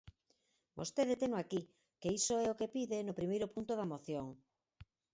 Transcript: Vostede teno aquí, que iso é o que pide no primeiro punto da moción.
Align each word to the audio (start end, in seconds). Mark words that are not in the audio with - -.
Vostede 0.79 1.15
teno 1.21 1.35
aquí, 1.37 1.61
que 2.01 2.09
iso 2.19 2.33
é 2.45 2.47
o 2.49 2.57
que 2.59 2.71
pide 2.75 2.97
no 3.07 3.17
primeiro 3.19 3.47
punto 3.53 3.73
da 3.75 3.89
moción. 3.93 4.25